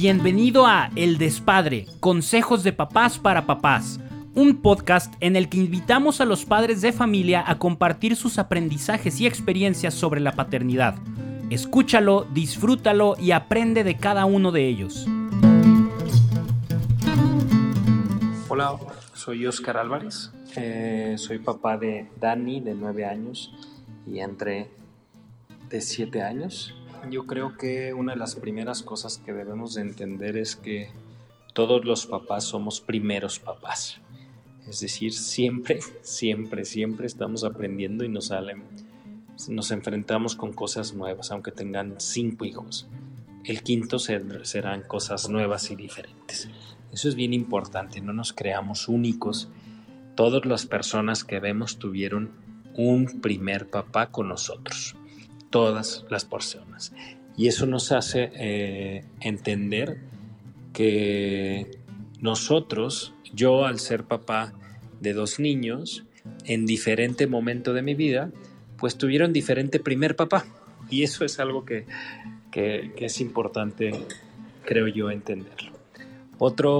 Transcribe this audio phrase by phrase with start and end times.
[0.00, 3.98] Bienvenido a El Despadre, Consejos de Papás para Papás,
[4.32, 9.20] un podcast en el que invitamos a los padres de familia a compartir sus aprendizajes
[9.20, 10.94] y experiencias sobre la paternidad.
[11.50, 15.04] Escúchalo, disfrútalo y aprende de cada uno de ellos.
[18.48, 18.76] Hola,
[19.14, 23.52] soy Oscar Álvarez, eh, soy papá de Dani de 9 años
[24.06, 24.70] y André
[25.68, 26.72] de 7 años.
[27.10, 30.90] Yo creo que una de las primeras cosas que debemos de entender es que
[31.54, 34.00] todos los papás somos primeros papás.
[34.66, 38.62] Es decir, siempre, siempre, siempre estamos aprendiendo y nos salen,
[39.48, 42.86] nos enfrentamos con cosas nuevas, aunque tengan cinco hijos.
[43.44, 46.50] El quinto serán cosas nuevas y diferentes.
[46.92, 49.48] Eso es bien importante, no nos creamos únicos.
[50.14, 52.32] Todas las personas que vemos tuvieron
[52.74, 54.97] un primer papá con nosotros
[55.50, 56.92] todas las personas.
[57.36, 60.00] Y eso nos hace eh, entender
[60.72, 61.78] que
[62.20, 64.52] nosotros, yo al ser papá
[65.00, 66.04] de dos niños,
[66.44, 68.30] en diferente momento de mi vida,
[68.76, 70.44] pues tuvieron diferente primer papá.
[70.90, 71.86] Y eso es algo que,
[72.50, 73.92] que, que es importante,
[74.64, 75.72] creo yo, entenderlo.
[76.38, 76.70] Otra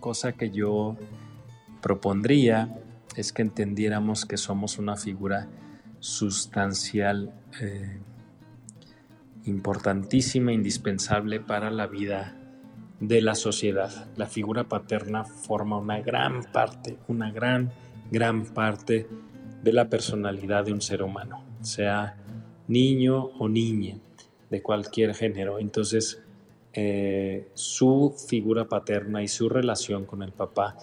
[0.00, 0.96] cosa que yo
[1.80, 2.74] propondría
[3.16, 5.48] es que entendiéramos que somos una figura
[6.00, 7.98] sustancial eh,
[9.44, 12.36] importantísima, indispensable para la vida
[13.00, 14.08] de la sociedad.
[14.16, 17.72] La figura paterna forma una gran parte, una gran,
[18.10, 19.06] gran parte
[19.62, 22.16] de la personalidad de un ser humano, sea
[22.68, 23.96] niño o niña,
[24.50, 25.58] de cualquier género.
[25.58, 26.22] Entonces,
[26.72, 30.76] eh, su figura paterna y su relación con el papá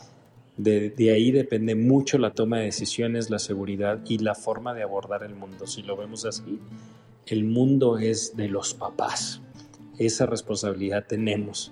[0.57, 5.23] de, ahí depende mucho la toma de decisiones, la seguridad y la forma de abordar
[5.23, 5.65] el mundo.
[5.67, 6.59] Si lo vemos así,
[7.25, 9.41] el mundo es de los papás.
[9.97, 11.71] Esa responsabilidad tenemos,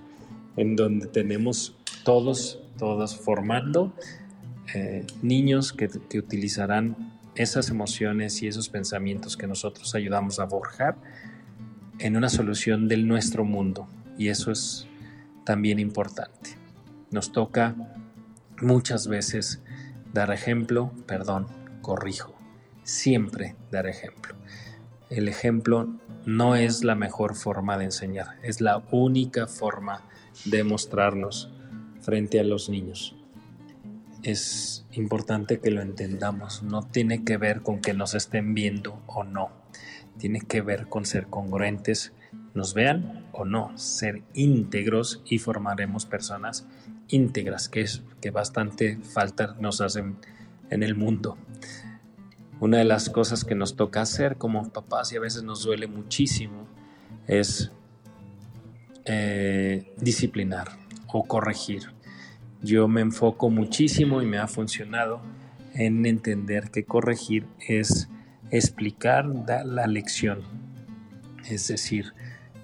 [0.57, 3.93] en donde tenemos todos, todos formando
[4.73, 10.97] eh, niños que, que utilizarán esas emociones y esos pensamientos que nosotros ayudamos a forjar
[11.99, 13.87] en una solución del nuestro mundo.
[14.17, 14.87] Y eso es
[15.45, 16.57] también importante.
[17.11, 17.75] Nos toca
[18.61, 19.61] muchas veces
[20.13, 21.47] dar ejemplo, perdón,
[21.81, 22.35] corrijo,
[22.83, 24.35] siempre dar ejemplo.
[25.09, 25.89] El ejemplo
[26.25, 30.01] no es la mejor forma de enseñar, es la única forma
[30.45, 31.51] de mostrarnos
[32.01, 33.15] frente a los niños.
[34.23, 39.23] Es importante que lo entendamos, no tiene que ver con que nos estén viendo o
[39.23, 39.49] no,
[40.17, 42.13] tiene que ver con ser congruentes,
[42.53, 46.67] nos vean o no, ser íntegros y formaremos personas
[47.11, 50.17] íntegras, que es que bastante falta nos hacen
[50.69, 51.37] en el mundo.
[52.59, 55.87] Una de las cosas que nos toca hacer como papás y a veces nos duele
[55.87, 56.67] muchísimo
[57.27, 57.71] es
[59.05, 60.69] eh, disciplinar
[61.07, 61.91] o corregir.
[62.61, 65.21] Yo me enfoco muchísimo y me ha funcionado
[65.73, 68.07] en entender que corregir es
[68.51, 70.41] explicar la lección.
[71.49, 72.13] Es decir,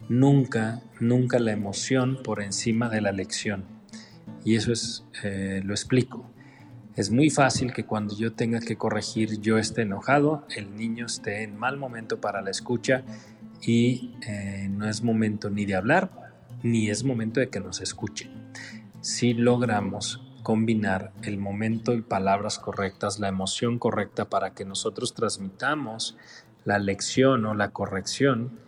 [0.07, 3.76] nunca, nunca la emoción por encima de la lección
[4.47, 6.25] y eso es, eh, lo explico.
[6.95, 11.43] Es muy fácil que cuando yo tenga que corregir yo esté enojado, el niño esté
[11.43, 13.03] en mal momento para la escucha
[13.61, 16.09] y eh, no es momento ni de hablar
[16.63, 18.31] ni es momento de que nos escuchen.
[19.01, 26.15] Si logramos combinar el momento y palabras correctas, la emoción correcta para que nosotros transmitamos
[26.63, 28.59] la lección o la corrección,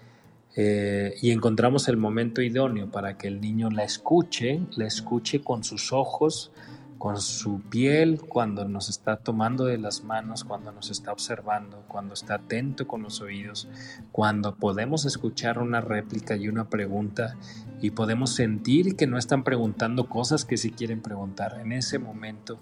[0.56, 5.64] eh, y encontramos el momento idóneo para que el niño la escuche, la escuche con
[5.64, 6.52] sus ojos,
[6.98, 12.14] con su piel, cuando nos está tomando de las manos, cuando nos está observando, cuando
[12.14, 13.70] está atento con los oídos,
[14.12, 17.38] cuando podemos escuchar una réplica y una pregunta
[17.82, 21.60] y podemos sentir que no están preguntando cosas que sí quieren preguntar.
[21.62, 22.60] En ese momento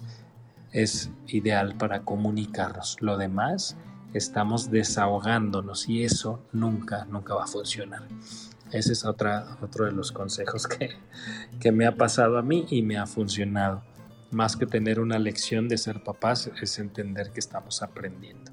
[0.72, 2.98] es ideal para comunicarnos.
[3.01, 3.75] Lo demás
[4.18, 8.04] estamos desahogándonos y eso nunca, nunca va a funcionar.
[8.72, 10.90] Ese es otro de los consejos que,
[11.60, 13.84] que me ha pasado a mí y me ha funcionado.
[14.31, 18.52] Más que tener una lección de ser papás, es entender que estamos aprendiendo.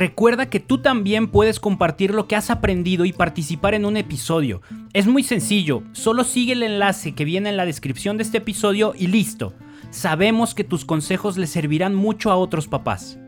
[0.00, 4.62] Recuerda que tú también puedes compartir lo que has aprendido y participar en un episodio.
[4.92, 8.92] Es muy sencillo, solo sigue el enlace que viene en la descripción de este episodio
[8.98, 9.54] y listo.
[9.90, 13.19] Sabemos que tus consejos le servirán mucho a otros papás.